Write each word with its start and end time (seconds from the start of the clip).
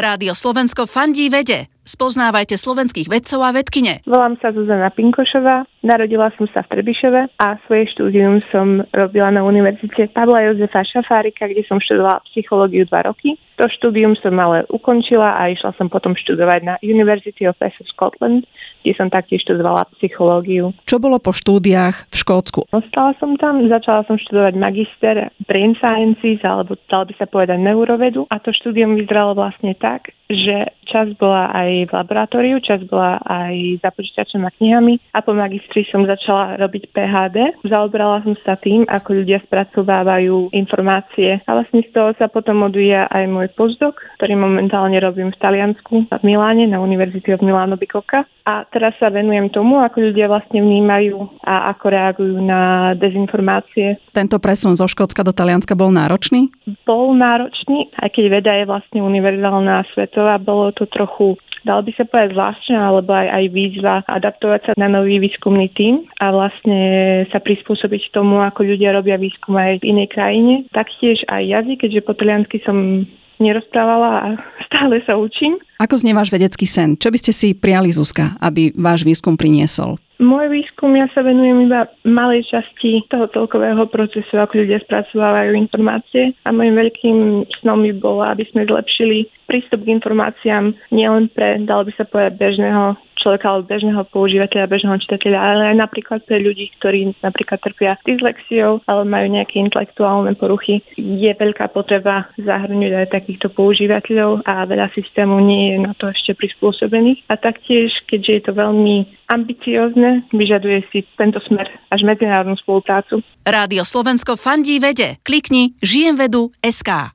Rádio 0.00 0.34
Slovensko 0.34 0.86
fandí 0.86 1.28
vede. 1.28 1.68
Spoznávajte 2.00 2.56
slovenských 2.56 3.12
vedcov 3.12 3.44
a 3.44 3.52
vedkine. 3.52 4.00
Volám 4.08 4.32
sa 4.40 4.56
Zuzana 4.56 4.88
Pinkošová, 4.88 5.68
narodila 5.84 6.32
som 6.40 6.48
sa 6.48 6.64
v 6.64 6.80
Trebišove 6.80 7.36
a 7.36 7.60
svoje 7.68 7.92
štúdium 7.92 8.40
som 8.48 8.88
robila 8.96 9.28
na 9.28 9.44
Univerzite 9.44 10.08
Pavla 10.16 10.48
Jozefa 10.48 10.80
Šafárika, 10.80 11.44
kde 11.52 11.60
som 11.68 11.76
študovala 11.76 12.24
psychológiu 12.32 12.88
dva 12.88 13.04
roky. 13.04 13.36
To 13.60 13.68
štúdium 13.68 14.16
som 14.16 14.32
ale 14.40 14.64
ukončila 14.72 15.36
a 15.36 15.52
išla 15.52 15.76
som 15.76 15.92
potom 15.92 16.16
študovať 16.16 16.60
na 16.64 16.74
University 16.80 17.44
of 17.44 17.60
West 17.60 17.76
of 17.84 17.92
Scotland, 17.92 18.48
kde 18.80 18.96
som 18.96 19.12
taktiež 19.12 19.44
študovala 19.44 19.84
psychológiu. 20.00 20.72
Čo 20.88 21.04
bolo 21.04 21.20
po 21.20 21.36
štúdiách 21.36 22.08
v 22.08 22.14
Škótsku? 22.16 22.64
Ostala 22.72 23.12
som 23.20 23.36
tam, 23.36 23.68
začala 23.68 24.08
som 24.08 24.16
študovať 24.16 24.56
magister 24.56 25.28
Brain 25.44 25.76
Sciences, 25.76 26.40
alebo 26.48 26.80
dalo 26.88 27.12
by 27.12 27.14
sa 27.20 27.28
povedať 27.28 27.60
neurovedu. 27.60 28.24
A 28.32 28.40
to 28.40 28.56
štúdium 28.56 28.96
vyzeralo 28.96 29.36
vlastne 29.36 29.76
tak, 29.76 30.16
že 30.30 30.70
čas 30.86 31.10
bola 31.18 31.50
aj 31.50 31.90
v 31.90 31.92
laboratóriu, 31.94 32.62
čas 32.62 32.82
bola 32.86 33.18
aj 33.26 33.82
za 33.82 33.90
počítačom 33.94 34.42
a 34.46 34.50
knihami 34.54 34.98
a 35.14 35.22
po 35.22 35.34
magistri 35.34 35.86
som 35.90 36.06
začala 36.06 36.58
robiť 36.58 36.90
PHD. 36.94 37.62
Zaoberala 37.66 38.22
som 38.22 38.34
sa 38.46 38.54
tým, 38.58 38.86
ako 38.86 39.22
ľudia 39.22 39.42
spracovávajú 39.46 40.54
informácie 40.54 41.42
a 41.46 41.50
vlastne 41.54 41.86
z 41.86 41.90
toho 41.94 42.10
sa 42.18 42.26
potom 42.26 42.66
odvíja 42.66 43.06
aj 43.10 43.24
môj 43.30 43.48
postdoc, 43.54 43.98
ktorý 44.18 44.34
momentálne 44.38 44.98
robím 44.98 45.30
v 45.34 45.40
Taliansku, 45.42 45.94
v 46.10 46.22
Miláne, 46.26 46.66
na 46.66 46.82
Univerzity 46.82 47.34
of 47.34 47.42
Milano 47.42 47.78
Bicocca. 47.78 48.26
A 48.50 48.66
teraz 48.66 48.98
sa 48.98 49.12
venujem 49.14 49.46
tomu, 49.52 49.78
ako 49.78 50.10
ľudia 50.10 50.26
vlastne 50.26 50.58
vnímajú 50.64 51.44
a 51.46 51.70
ako 51.70 51.86
reagujú 51.86 52.36
na 52.42 52.92
dezinformácie. 52.98 54.00
Tento 54.10 54.42
presun 54.42 54.74
zo 54.74 54.90
Škótska 54.90 55.22
do 55.22 55.30
Talianska 55.30 55.78
bol 55.78 55.94
náročný? 55.94 56.50
Bol 56.82 57.14
náročný, 57.14 57.94
aj 58.00 58.10
keď 58.10 58.24
veda 58.26 58.52
je 58.58 58.64
vlastne 58.66 59.00
univerzálna 59.06 59.84
a 59.84 59.86
svetová, 59.94 60.19
bolo 60.40 60.72
to 60.74 60.84
trochu 60.90 61.38
dalo 61.64 61.84
by 61.84 61.92
sa 61.96 62.04
povedať 62.08 62.32
zvláštne, 62.32 62.76
alebo 62.76 63.10
aj, 63.12 63.28
aj 63.28 63.44
výzva 63.52 63.94
adaptovať 64.08 64.60
sa 64.64 64.72
na 64.80 64.88
nový 64.88 65.20
výskumný 65.20 65.68
tím 65.76 66.08
a 66.20 66.32
vlastne 66.32 66.80
sa 67.28 67.38
prispôsobiť 67.40 68.16
tomu, 68.16 68.40
ako 68.40 68.64
ľudia 68.64 68.96
robia 68.96 69.20
výskum 69.20 69.56
aj 69.56 69.84
v 69.84 69.88
inej 69.96 70.08
krajine. 70.12 70.54
Taktiež 70.72 71.20
aj 71.28 71.42
jazyk, 71.44 71.84
keďže 71.84 72.06
po 72.06 72.16
taliansky 72.16 72.64
som 72.64 73.04
nerozprávala 73.40 74.10
a 74.20 74.28
stále 74.68 75.00
sa 75.04 75.16
učím. 75.16 75.60
Ako 75.80 75.96
znie 75.96 76.16
váš 76.16 76.32
vedecký 76.32 76.68
sen? 76.68 76.96
Čo 76.96 77.12
by 77.12 77.18
ste 77.20 77.32
si 77.32 77.48
prijali, 77.56 77.92
Zuzka, 77.92 78.36
aby 78.40 78.72
váš 78.76 79.04
výskum 79.04 79.36
priniesol? 79.36 79.96
Môj 80.20 80.52
výskum, 80.52 80.92
ja 81.00 81.08
sa 81.16 81.24
venujem 81.24 81.64
iba 81.64 81.88
malej 82.04 82.44
časti 82.52 83.08
toho 83.08 83.24
celkového 83.32 83.88
procesu, 83.88 84.36
ako 84.36 84.52
ľudia 84.60 84.84
spracovávajú 84.84 85.56
informácie. 85.56 86.36
A 86.44 86.52
môjim 86.52 86.76
veľkým 86.76 87.48
snom 87.64 87.80
by 87.80 87.92
bolo, 87.96 88.20
aby 88.28 88.44
sme 88.52 88.68
zlepšili 88.68 89.24
prístup 89.48 89.80
k 89.80 89.96
informáciám 89.96 90.76
nielen 90.92 91.32
pre, 91.32 91.64
dalo 91.64 91.88
by 91.88 91.92
sa 91.96 92.04
povedať, 92.04 92.36
bežného 92.36 93.00
človeka 93.20 93.46
alebo 93.46 93.70
bežného 93.70 94.02
používateľa, 94.10 94.72
bežného 94.72 94.98
čitateľa, 95.04 95.38
ale 95.38 95.62
aj 95.72 95.76
napríklad 95.76 96.20
pre 96.24 96.40
ľudí, 96.40 96.72
ktorí 96.80 97.12
napríklad 97.20 97.60
trpia 97.60 98.00
dyslexiou 98.08 98.80
alebo 98.88 99.04
majú 99.04 99.26
nejaké 99.30 99.60
intelektuálne 99.60 100.32
poruchy. 100.34 100.82
Je 100.96 101.30
veľká 101.30 101.70
potreba 101.70 102.26
zahrnúť 102.40 103.06
aj 103.06 103.14
takýchto 103.14 103.52
používateľov 103.52 104.42
a 104.48 104.64
veľa 104.66 104.88
systémov 104.96 105.44
nie 105.44 105.76
je 105.76 105.78
na 105.84 105.92
to 105.96 106.08
ešte 106.08 106.34
prispôsobených. 106.36 107.22
A 107.28 107.36
taktiež, 107.36 107.92
keďže 108.08 108.32
je 108.32 108.42
to 108.48 108.52
veľmi 108.56 108.96
ambiciozne, 109.30 110.26
vyžaduje 110.34 110.82
si 110.90 111.06
tento 111.14 111.38
smer 111.46 111.70
až 111.94 112.00
medzinárodnú 112.02 112.58
spoluprácu. 112.58 113.22
Rádio 113.46 113.86
Slovensko 113.86 114.34
fandí 114.34 114.82
vede. 114.82 115.22
Klikni 115.22 115.78
žijem 115.80 116.18
vedu 116.18 116.50
SK. 116.60 117.08